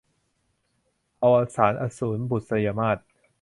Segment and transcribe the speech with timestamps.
[1.23, 2.97] อวสานอสูร- บุษยมาส